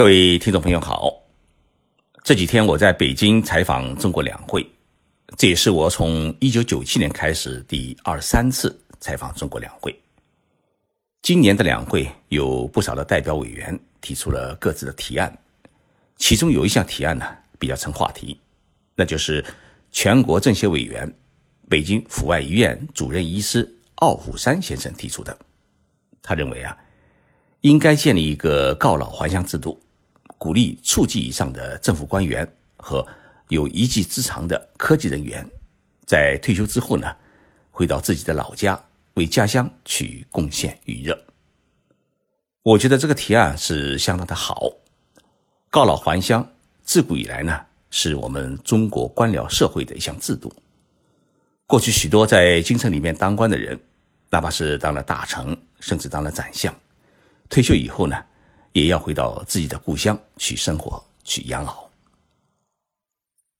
[0.00, 1.12] 各位听众朋友好，
[2.24, 4.66] 这几天我在北京采访中国两会，
[5.36, 9.94] 这也是我从一九九七年开始第二三次采访中国两会。
[11.20, 15.38] 今年的两会有不少的代表委员提出了各自的提案，
[16.16, 17.26] 其中有一项提案呢
[17.58, 18.40] 比较成话题，
[18.94, 19.44] 那就是
[19.92, 21.14] 全国政协委员、
[21.68, 25.38] 北京阜外医院主任医师奥虎山先生提出的。
[26.22, 26.74] 他认为啊，
[27.60, 29.78] 应该建立一个告老还乡制度。
[30.40, 33.06] 鼓励处级以上的政府官员和
[33.48, 35.46] 有一技之长的科技人员，
[36.06, 37.14] 在退休之后呢，
[37.70, 38.82] 回到自己的老家，
[39.14, 41.26] 为家乡去贡献余热。
[42.62, 44.72] 我觉得这个提案是相当的好。
[45.68, 46.50] 告老还乡，
[46.84, 47.60] 自古以来呢，
[47.90, 50.50] 是我们中国官僚社会的一项制度。
[51.66, 53.78] 过去许多在京城里面当官的人，
[54.30, 56.74] 哪怕是当了大臣，甚至当了宰相，
[57.50, 58.16] 退休以后呢。
[58.72, 61.88] 也要回到自己的故乡去生活、去养老。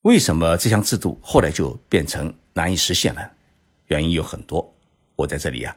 [0.02, 3.30] 为什么这项制度后来就变成难以实现了？
[3.88, 4.74] 原因有很多，
[5.16, 5.76] 我在这里啊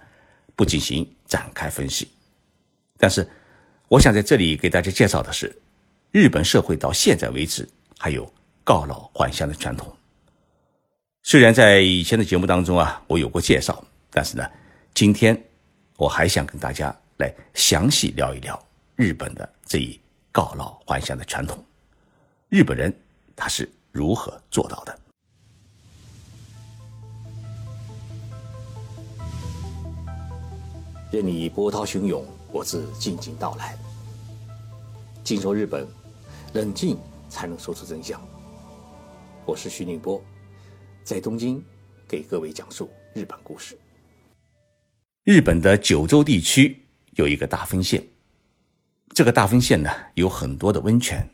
[0.56, 2.08] 不进行展开分析。
[2.98, 3.28] 但是，
[3.90, 5.54] 我想在这里给大家介绍的是，
[6.12, 8.32] 日本社会到现在为止还有
[8.64, 9.94] 告老还乡的传统。
[11.24, 14.50] 虽然在以前的节目当中啊我有过介绍，但是呢，
[14.94, 15.38] 今天
[15.98, 18.58] 我还想跟大家来详细聊一聊。
[18.96, 20.00] 日本的这一
[20.32, 21.66] 告老还乡的传统，
[22.48, 22.96] 日本人
[23.36, 25.00] 他是如何做到的？
[31.12, 33.76] 任你波涛汹涌，我自静静到来。
[35.24, 35.88] 静说日本，
[36.54, 36.96] 冷静
[37.30, 38.22] 才能说出真相。
[39.44, 40.24] 我是徐宁波，
[41.04, 41.64] 在东京
[42.08, 43.76] 给各位讲述日本故事。
[45.24, 46.80] 日本的九州地区
[47.14, 48.04] 有一个大分县。
[49.14, 51.30] 这个大分县呢，有很多的温泉。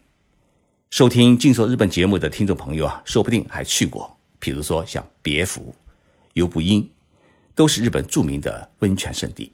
[0.89, 4.17] 收听《静说日本》节目的听众朋友啊，说不定还去过。
[4.37, 5.73] 比如说像别府、
[6.33, 6.91] 游步阴，
[7.55, 9.53] 都是日本著名的温泉圣地。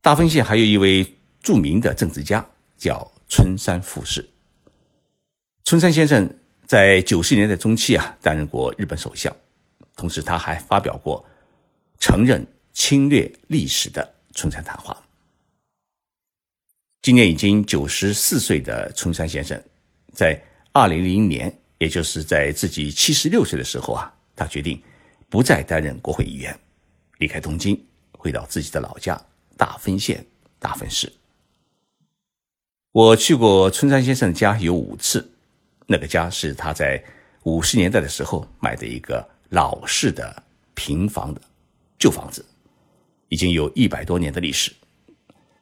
[0.00, 2.46] 大分县还有一位著名的政治家，
[2.78, 4.26] 叫春山富士。
[5.64, 6.34] 春山先生
[6.66, 9.34] 在九十年代中期啊，担任过日本首相，
[9.96, 11.22] 同时他还发表过
[11.98, 14.96] 承认侵略历史的春山谈话。
[17.04, 19.62] 今年已经九十四岁的春山先生，
[20.14, 20.42] 在
[20.72, 24.82] 二零零年，也就是在自己七十六岁的时候啊，他决定
[25.28, 26.58] 不再担任国会议员，
[27.18, 27.78] 离开东京，
[28.12, 29.22] 回到自己的老家
[29.54, 30.24] 大分县
[30.58, 31.12] 大分市。
[32.92, 35.30] 我去过春山先生家有五次，
[35.86, 37.04] 那个家是他在
[37.42, 40.42] 五十年代的时候买的一个老式的
[40.72, 41.40] 平房的
[41.98, 42.42] 旧房子，
[43.28, 44.72] 已经有一百多年的历史。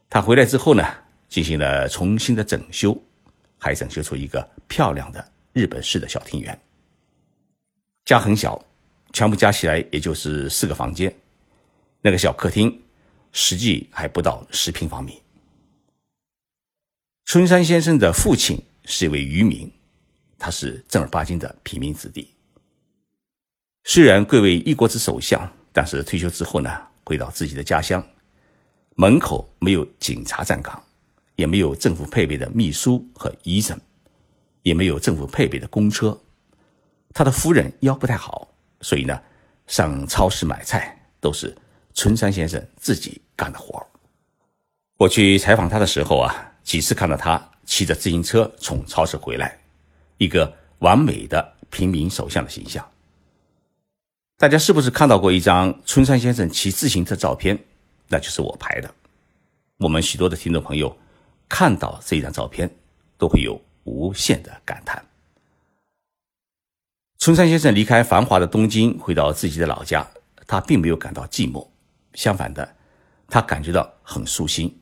[0.09, 1.02] 他回来之后呢？
[1.33, 2.95] 进行了重新的整修，
[3.59, 6.61] 还整修出一个漂亮的日本式的小庭园。
[8.05, 8.63] 家很小，
[9.15, 11.11] 全部加起来也就是四个房间。
[12.03, 12.79] 那个小客厅
[13.33, 15.23] 实际还不到十平方米。
[17.25, 19.73] 春山先生的父亲是一位渔民，
[20.39, 22.29] 他是正儿八经的平民子弟。
[23.85, 26.71] 虽然贵为一国之首相，但是退休之后呢，
[27.05, 28.07] 回到自己的家乡，
[28.97, 30.85] 门口没有警察站岗。
[31.43, 33.77] 也没有政府配备的秘书和医生，
[34.63, 36.17] 也没有政府配备的公车。
[37.13, 38.47] 他的夫人腰不太好，
[38.81, 39.21] 所以呢，
[39.67, 41.53] 上超市买菜都是
[41.95, 43.85] 春山先生自己干的活
[44.99, 46.33] 我去采访他的时候啊，
[46.63, 49.59] 几次看到他骑着自行车从超市回来，
[50.19, 52.89] 一个完美的平民首相的形象。
[54.39, 57.59] 大家是不是看到过一张春山先生骑自行车照片？
[58.07, 58.89] 那就是我拍的。
[59.79, 60.97] 我们许多的听众朋友。
[61.53, 62.75] 看到这张照片，
[63.19, 65.05] 都会有无限的感叹。
[67.19, 70.11] 春山先生离开繁华的东京，回到自己的老家，
[70.47, 71.69] 他并没有感到寂寞，
[72.15, 72.75] 相反的，
[73.29, 74.75] 他感觉到很舒心，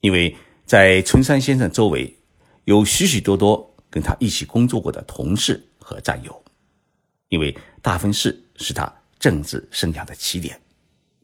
[0.00, 2.16] 因为在春山先生周围
[2.64, 6.42] 有许许多多跟他一起工作过的同事和战友。
[7.28, 10.58] 因为大分市是他政治生涯的起点，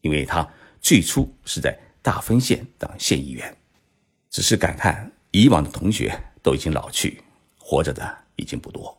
[0.03, 0.47] 因为他
[0.83, 3.57] 最初是在大分县当县议员。
[4.31, 7.23] 只是感叹，以往的同学都已经老去，
[7.59, 8.97] 活着的已经不多。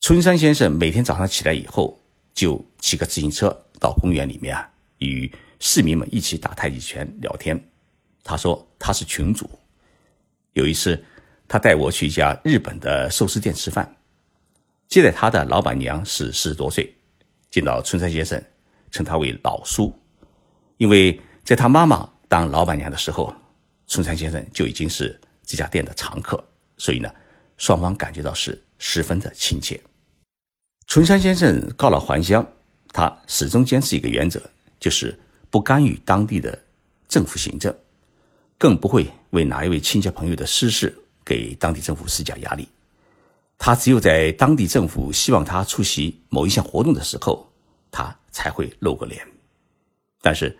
[0.00, 2.00] 春山先生每天早上起来以后，
[2.32, 3.48] 就骑个自行车
[3.78, 5.30] 到公园里面啊，与
[5.60, 7.62] 市民们一起打太极拳、聊天。
[8.24, 9.48] 他说他是群主。
[10.54, 11.04] 有一次，
[11.46, 13.96] 他带我去一家日本的寿司店吃饭，
[14.86, 16.94] 接待他的老板娘是四十多岁，
[17.50, 18.42] 见到春山先生，
[18.90, 19.92] 称他为老叔，
[20.78, 23.34] 因为在他妈妈当老板娘的时候。
[23.88, 26.42] 春山先生就已经是这家店的常客，
[26.76, 27.10] 所以呢，
[27.56, 29.80] 双方感觉到是十分的亲切。
[30.86, 32.46] 春山先生告老还乡，
[32.92, 34.40] 他始终坚持一个原则，
[34.78, 35.18] 就是
[35.50, 36.56] 不干预当地的
[37.08, 37.74] 政府行政，
[38.56, 40.94] 更不会为哪一位亲戚朋友的私事
[41.24, 42.68] 给当地政府施加压力。
[43.56, 47.50] 他只有在当地政府希望他出席某一项活动的时候，
[47.90, 49.26] 他才会露个脸。
[50.20, 50.56] 但是，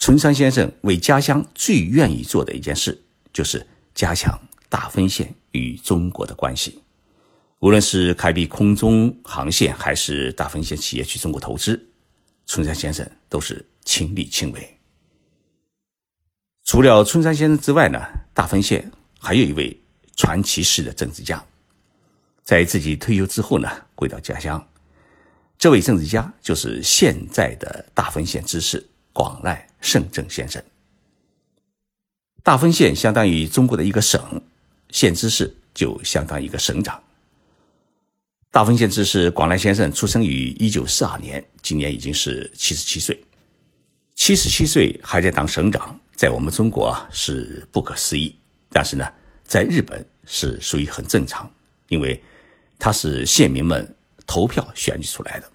[0.00, 2.98] 春山先生为家乡最愿意做的一件事，
[3.34, 3.64] 就是
[3.94, 4.36] 加强
[4.70, 6.82] 大分县与中国的关系。
[7.58, 11.78] 无论是开辟空中航线，还是大分县企业去中国投资，
[12.46, 14.78] 春山先生都是亲力亲为。
[16.64, 18.00] 除了春山先生之外呢，
[18.32, 19.78] 大分县还有一位
[20.16, 21.44] 传奇式的政治家。
[22.42, 24.66] 在自己退休之后呢，回到家乡，
[25.58, 30.62] 这位政治家就是现在的大分县知事广濑胜正先生。
[32.42, 34.20] 大分县相当于中国的一个省，
[34.90, 37.02] 县知事就相当于一个省长。
[38.50, 43.22] 大分县知事广濑先生出生于一九四二年，今年已经是七十七岁。
[44.14, 48.34] 七十七岁还在当省长，在我们中国啊是不可思议，
[48.70, 49.06] 但是呢，
[49.44, 51.50] 在日本是属于很正常，
[51.88, 52.22] 因为。
[52.82, 53.94] 他是县民们
[54.26, 55.49] 投票选举出来的。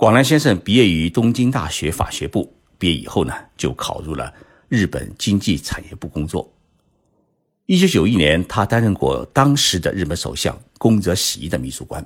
[0.00, 4.32] 广濑先生毕业于东京大学法学部，毕业以后呢，就考入了
[4.66, 6.50] 日本经济产业部工作。
[7.66, 12.02] 一九九一年，他担任过当时的日本首相宫泽喜一的秘书官，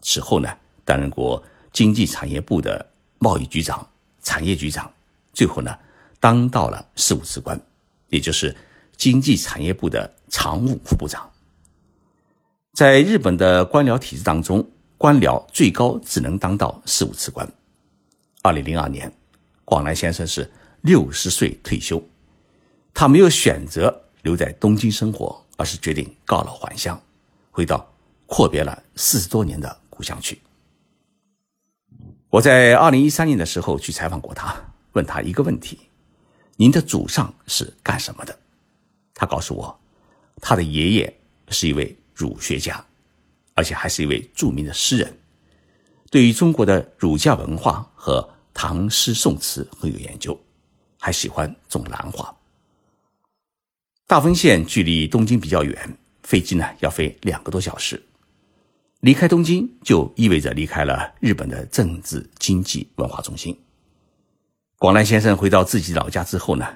[0.00, 0.48] 此后呢，
[0.82, 1.44] 担任过
[1.74, 3.86] 经济产业部的贸易局长、
[4.22, 4.90] 产业局长，
[5.34, 5.76] 最后呢，
[6.18, 7.60] 当到了事务次官，
[8.08, 8.56] 也就是
[8.96, 11.30] 经济产业部的常务副部长。
[12.72, 14.66] 在日本的官僚体制当中，
[14.98, 17.46] 官僚最高只能当到四五次官。
[18.42, 19.12] 二零零二年，
[19.64, 20.50] 广濑先生是
[20.82, 22.02] 六十岁退休，
[22.94, 27.00] 他没有选择留在东京生活，而是决定告老还乡，
[27.50, 27.86] 回到
[28.26, 30.40] 阔别了四十多年的故乡去。
[32.30, 34.54] 我在二零一三年的时候去采访过他，
[34.92, 35.78] 问他一个问题
[36.56, 38.38] ：“您的祖上是干什么的？”
[39.14, 39.80] 他告诉我，
[40.40, 41.96] 他的爷爷是一位。
[42.18, 42.82] 儒学家，
[43.56, 45.18] 而且还是一位著名的诗人，
[46.10, 50.38] 对于中国的儒家文化和唐诗宋词很有研究，
[51.00, 52.32] 还喜欢种兰花。
[54.06, 58.00] 大分县距离东京比较远，飞机呢要飞两个多小时。
[59.00, 63.58] 离开东京就意味着离开了日本的政治、经济、文化中心。
[64.78, 66.66] 广濑先生回到自己老家之后呢，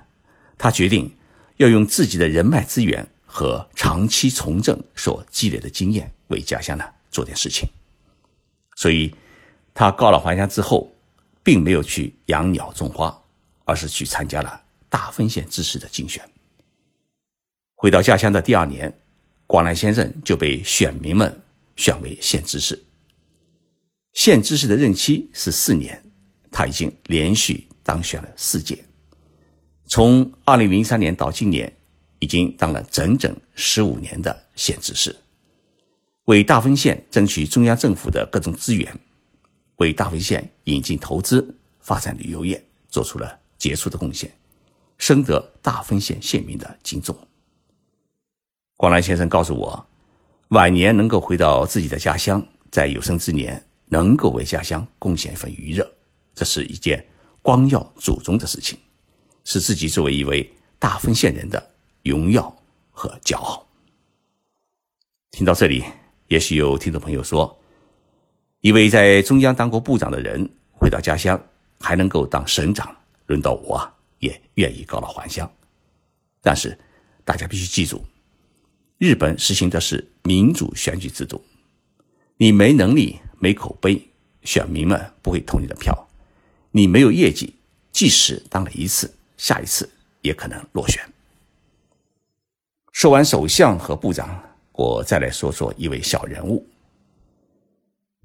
[0.59, 1.15] 他决定
[1.59, 3.07] 要用自己的人脉资源。
[3.33, 7.69] 和长期从政所积累的经验，为家乡呢做点事情。
[8.77, 9.15] 所以，
[9.75, 10.91] 他告老还乡之后，
[11.43, 13.17] 并没有去养鸟种花，
[13.65, 16.27] 而是去参加了大分县知事的竞选。
[17.77, 18.93] 回到家乡的第二年，
[19.47, 21.41] 广濑先生就被选民们
[21.77, 22.83] 选为县知事。
[24.15, 26.03] 县知事的任期是四年，
[26.51, 28.83] 他已经连续当选了四届，
[29.87, 31.73] 从二零零三年到今年。
[32.23, 35.17] 已经当了整整十五年的县知事，
[36.31, 38.97] 为大丰县争取中央政府的各种资源，
[39.79, 44.33] 为大丰县引进投资、发展旅游业做出了杰出的贡献，
[44.97, 47.17] 深得大丰县县民的敬重。
[48.77, 49.85] 广兰先生告诉我，
[50.51, 55.93] 晚年能够回到自己的家乡，在有生之年能够为家乡贡献一份余热，
[56.33, 57.05] 这是一件
[57.43, 58.79] 光耀祖宗的事情，
[59.43, 61.71] 是自己作为一位大丰县人的。
[62.05, 62.57] 荣耀
[62.93, 63.67] 和骄傲。
[65.33, 65.85] 听到这里，
[66.31, 67.61] 也许有听众朋友说
[68.63, 71.41] ：“一位在中央当过部长的人，回到家乡
[71.81, 72.95] 还能够当省长，
[73.27, 75.51] 轮到我，也愿意告老还乡。”
[76.41, 76.79] 但是，
[77.25, 78.05] 大家必须记住，
[78.99, 81.45] 日本实行的是民主选举制度，
[82.37, 84.01] 你没能力、没口碑，
[84.45, 85.93] 选民们不会投你的票；
[86.71, 87.57] 你没有业绩，
[87.91, 89.91] 即使当了一次，下一次
[90.23, 91.03] 也可能落选。
[92.93, 94.41] 说完首相和部长，
[94.81, 96.67] 我再来说说一位小人物。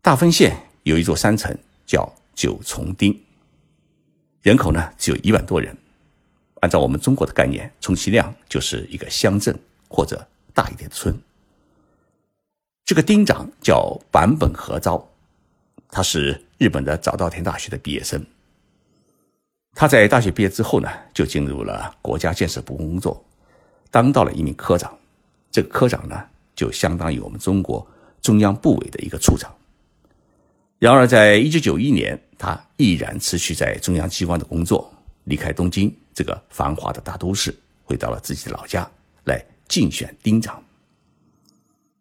[0.02, 1.54] 大分县有一座山城
[1.86, 3.14] 叫九重町，
[4.42, 5.76] 人口呢只有一万多人。
[6.62, 9.54] 按照我们中国的概念，充其量就是一个乡镇
[9.90, 11.14] 或者大一点的村。
[12.86, 15.06] 这个町长叫坂本和昭，
[15.90, 18.26] 他是日本的早稻田大学的毕业生。
[19.74, 23.22] 他在大学毕业之后呢，就进入了国家建设部工作。
[23.92, 24.98] 当到了一名科长，
[25.52, 27.86] 这个科长呢，就相当于我们中国
[28.22, 29.54] 中央部委的一个处长。
[30.80, 34.92] 然而，在一九九一年，他毅然辞去在中央机关的工作，
[35.24, 38.90] 离开东京这个繁华的大都市，回到了自己的老家
[39.24, 40.62] 来竞选丁长。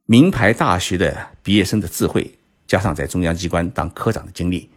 [0.06, 2.30] 名牌大学的毕业生的智慧，
[2.66, 4.68] 加上在中央机关当科长的经历，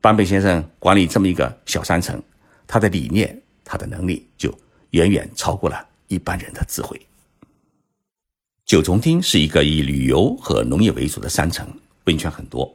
[0.00, 2.22] 坂本先生管理这么一个小山城，
[2.66, 4.56] 他的理念、他的能力就
[4.90, 7.00] 远远超过了一般人的智慧。
[8.64, 11.68] 九重町是一个以旅游和农业为主的山城，
[12.04, 12.72] 温泉很多，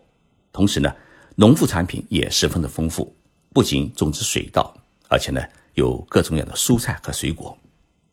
[0.51, 0.93] 同时呢，
[1.35, 3.15] 农副产品也十分的丰富，
[3.53, 4.75] 不仅种植水稻，
[5.09, 5.41] 而且呢，
[5.73, 7.57] 有各种各样的蔬菜和水果，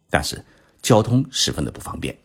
[0.09, 0.43] 但是
[0.81, 2.16] 交通十分的不方便。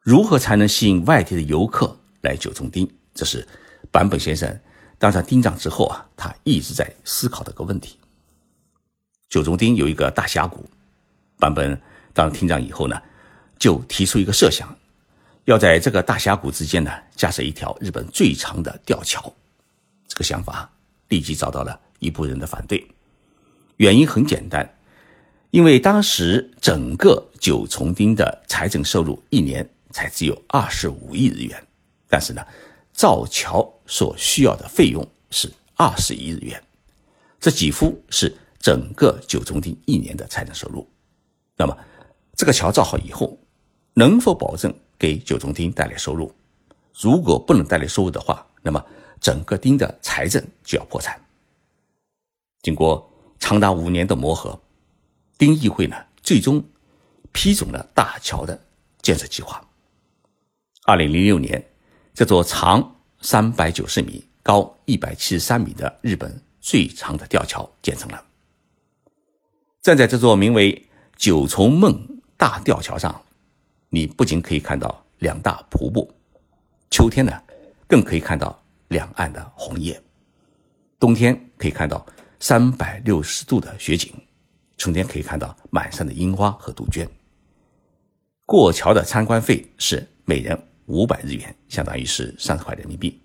[0.00, 2.88] 如何才能吸引外地的游客来九重町？
[3.12, 3.46] 这是
[3.90, 4.58] 坂本先生
[4.98, 7.98] 当上町长之后啊，他一直在思考的一个问题。
[9.28, 10.64] 九重町有一个大峡谷，
[11.38, 11.78] 坂本
[12.14, 12.98] 当厅长以后呢，
[13.58, 14.68] 就提出一个设想，
[15.44, 19.32] 要在这个大峡谷之间呢架设一条日本最长的吊桥。
[20.06, 20.70] 这个想法
[21.08, 22.86] 立即遭到了一部分人的反对，
[23.76, 24.68] 原因很简单，
[25.50, 29.68] 因为当时整个九重町的财政收入一年。
[29.90, 31.66] 才只有二十五亿日元，
[32.08, 32.44] 但是呢，
[32.92, 36.62] 造桥所需要的费用是二十亿日元，
[37.40, 40.86] 这几乎是整个九重町一年的财政收入。
[41.56, 41.74] 那么，
[42.36, 43.36] 这个桥造好以后，
[43.98, 46.32] 能否保证给九重町带来收入？
[46.94, 48.80] 如果不能带来收入的话，那么
[49.20, 51.20] 整个町的财政就要破产。
[52.62, 54.60] 经过长达五年的磨合，
[55.36, 56.64] 町议会呢，最终
[57.32, 58.60] 批准了大桥的
[59.02, 59.60] 建设计划。
[60.84, 61.68] 二零零六年，
[62.14, 68.24] 这座长三百九十米、高一百七十三米的日本最长的吊桥建成了。
[69.82, 70.88] 站在这座名为
[71.18, 73.22] “九重梦”大吊桥上，
[73.88, 76.12] 你不仅可以看到两大瀑布，
[76.90, 77.32] 秋天呢，
[77.86, 79.94] 更可以看到两岸的红叶；
[80.98, 82.04] 冬天可以看到
[82.40, 84.12] 三百六十度的雪景，
[84.76, 87.08] 春天可以看到满山的樱花和杜鹃。
[88.46, 90.58] 过桥的参观费是每人。
[90.90, 93.20] 五百日元，相当于是三十块人民币。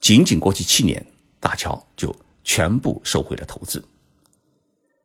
[0.00, 1.00] 仅仅过去七年，
[1.38, 3.80] 大桥就全部收回了投资。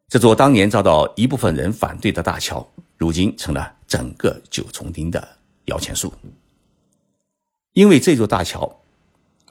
[0.08, 5.28] 这座当年遭到一部分人反对的大桥，如今成了整个九重町的
[5.66, 6.14] 摇钱树。
[7.74, 8.82] 因为这座大桥，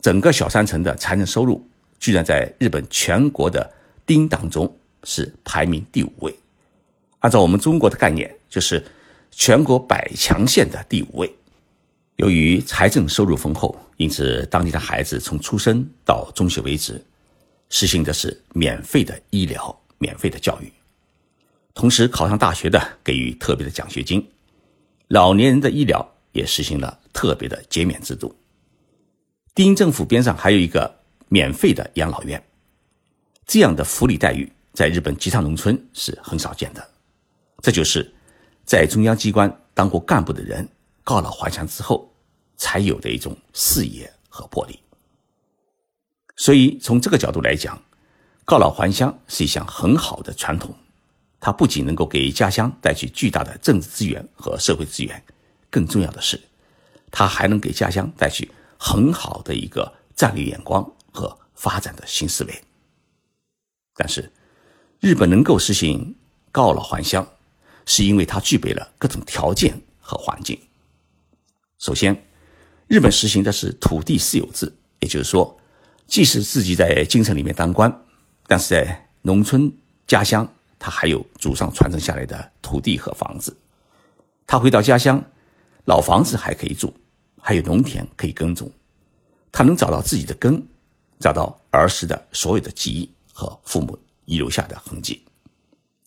[0.00, 1.62] 整个小山城的财政收入
[1.99, 3.70] 居然在日本全国的
[4.06, 6.35] 町当中是排名第五位。
[7.18, 8.82] 按照我们中国的概念，就是
[9.30, 11.30] 全国百强县的第五位。
[12.16, 17.04] 由于财政收入丰厚，因此当地的孩子从出生到中学为止，
[17.68, 20.73] 实行的是免费的医疗、免费的教育，
[21.81, 24.31] 同时考上大学的给予特别的奖学金，
[25.09, 28.37] 老年人的医疗也实行了特别的减免制度。
[29.55, 30.95] 丁政府边上还有一个
[31.29, 32.45] 免费的养老院，
[33.47, 36.87] 这样的福利待遇在日本吉他农村是很少见的。
[37.63, 38.13] 这就是
[38.67, 40.69] 在中央机关当过干部的人
[41.03, 42.07] 告老还乡之后。
[42.63, 44.79] 才有的一种视野和魄力。
[46.37, 47.83] 所以从这个角度来讲，
[48.45, 50.75] 告老还乡是一项很好的传统。
[51.40, 55.20] 它不仅能够给家乡带去巨大的政治资源和社会资源，
[55.70, 56.38] 更重要的是，
[57.11, 62.62] 它还能给家乡带去很好的一个战略眼光和发展的新思维。
[63.94, 64.30] 但是，
[65.00, 66.14] 日本能够实行
[66.52, 67.26] 告老还乡，
[67.87, 70.59] 是因为它具备了各种条件和环境。
[71.78, 72.23] 首先，
[72.87, 74.70] 日本实行的是土地私有制，
[75.00, 75.59] 也就是说，
[76.06, 78.04] 即使自己在京城里面当官，
[78.47, 79.73] 但是在农村
[80.06, 80.47] 家乡，
[80.81, 83.57] 他还有祖上传承下来的土地和房子。
[84.47, 85.23] 他回到家乡，
[85.85, 86.93] 老房子还可以住，
[87.41, 88.69] 还有农田可以耕种，
[89.53, 90.61] 他能找到自己的根，
[91.21, 95.23] 找到儿时的所有的记忆和父母遗留下的痕迹，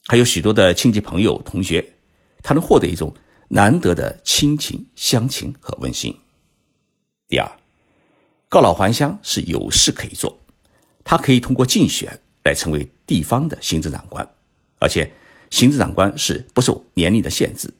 [0.07, 1.93] 还有许多的亲戚朋友同学，
[2.41, 3.13] 他能获得一种
[3.47, 6.13] 难得的亲情乡情和温馨。
[7.27, 7.49] 第二，
[8.49, 10.37] 告老还乡是有事可以做，
[11.03, 14.27] 他可以通过竞选来成为地方的行政长官，
[14.83, 15.09] 而且
[15.49, 17.73] 行政长官是不受年龄的限制，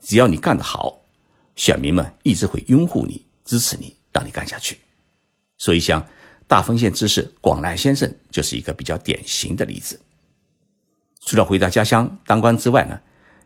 [0.00, 1.00] 只要你干得好，
[1.54, 4.76] 选民们一直会拥护你、支持你，让你干下去。
[5.56, 6.04] 所以，像
[6.48, 10.00] 大丰县知事广濑先生就是一个比较典型的例子。
[11.20, 13.00] 除了回到家乡当官之外呢，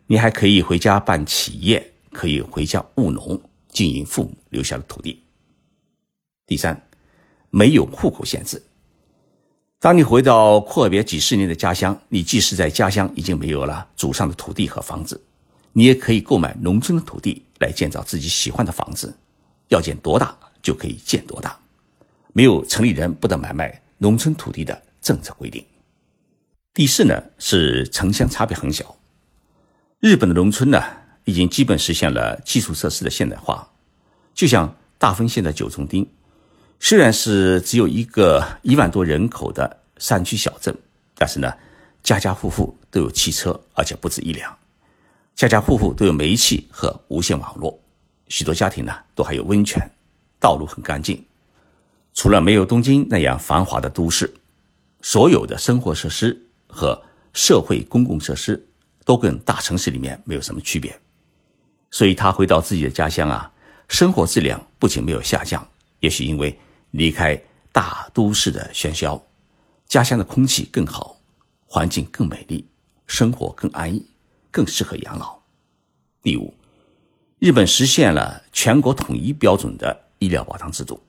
[0.06, 3.38] 你还可以回家办企业，可以回家务农，
[3.68, 5.22] 经营父母留下的土地。
[6.46, 6.80] 第三，
[7.50, 8.62] 没有户口限制。
[9.82, 15.20] 当你回到阔别几十年的家乡，你即使在家乡已经没有了祖上的土地和房子，
[15.72, 19.12] 你也可以购买农村的土地来建造自己喜欢的房子，
[19.70, 21.58] 要建多大就可以建多大，
[22.32, 25.66] 没有城里人不得买卖农村土地的政策规定。
[26.72, 28.96] 第四呢，是城乡差别很小。
[29.98, 30.80] 日本的农村呢，
[31.24, 33.68] 已经基本实现了基础设施的现代化。
[34.32, 36.06] 就像大分县的九重町，
[36.84, 40.76] 虽然是只有一个一万多人口的山区小镇，
[41.14, 41.54] 但是呢，
[42.02, 44.52] 家家户户都有汽车，而且不止一辆。
[45.36, 47.80] 家家户户都有煤气和无线网络，
[48.26, 49.88] 许多家庭呢都还有温泉，
[50.40, 51.24] 道路很干净。
[52.14, 54.34] 除了没有东京那样繁华的都市，
[55.02, 56.36] 所有的生活设施
[56.66, 57.00] 和
[57.32, 58.60] 社会公共设施。
[59.04, 60.96] 都跟大城市里面没有什么区别，
[61.90, 63.50] 所以他回到自己的家乡啊，
[63.88, 65.66] 生活质量不仅没有下降，
[65.98, 66.56] 也许因为
[66.92, 67.38] 离开
[67.72, 69.20] 大都市的喧嚣，
[69.86, 71.16] 家乡的空气更好，
[71.66, 72.66] 环境更美丽，
[73.06, 74.06] 生活更安逸，
[74.50, 75.38] 更适合养老。
[76.22, 76.54] 第五，
[77.38, 81.02] 日本实现了全国统一标准的医疗保障制度，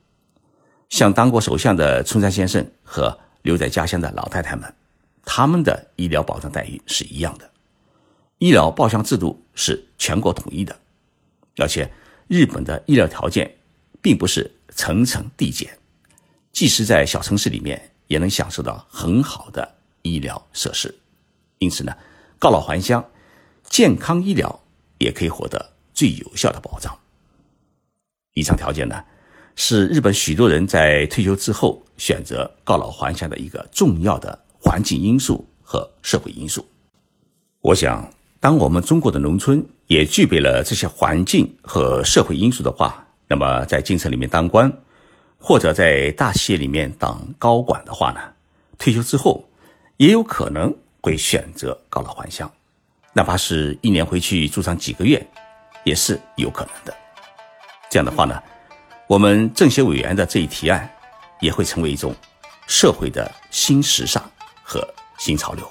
[0.89, 4.73] 像当过首相的村山先生和留在家乡的老太太们，
[5.25, 7.49] 他们的医疗保障待遇是一样的。
[8.37, 10.75] 医疗报销制度是全国统一的，
[11.57, 11.91] 而且
[12.27, 13.53] 日本的医疗条件
[14.03, 15.75] 并不是层层递减，
[16.51, 20.93] 即使在小城市里面也能享受到很好的医疗设施。
[21.57, 21.91] 因此呢，
[22.37, 23.03] 告老还乡，
[23.63, 24.63] 健康医疗
[24.99, 26.95] 也可以获得最有效的保障。
[28.35, 29.03] 以上条件呢，
[29.55, 36.63] 是日本许多人在退休之后选择告老还乡的一个重要的环境因素和社会因素。
[37.61, 38.07] 我想。
[38.43, 44.71] 当我们中国的农村也具备了这些环境和社会因素的话，那么在京城里面当官，
[45.39, 48.19] 或者在大企业里面当高管的话呢，
[48.77, 49.43] 退休之后
[49.97, 50.71] 也有可能
[51.01, 52.47] 会选择告老还乡，
[53.11, 55.25] 哪怕是一年回去住上几个月，
[55.83, 56.93] 也是有可能的。
[57.89, 58.39] 这样的话呢，
[59.07, 60.87] 我们政协委员的这一提案
[61.41, 62.13] 也会成为一种
[62.67, 64.23] 社会的新时尚
[64.61, 64.87] 和
[65.17, 65.67] 新潮流。